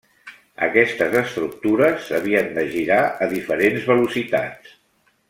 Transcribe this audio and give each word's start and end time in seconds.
Aquestes 0.67 1.17
estructures 1.19 2.09
havien 2.19 2.49
de 2.57 2.63
girar 2.73 3.01
a 3.27 3.31
diferents 3.37 3.87
velocitats. 3.95 4.75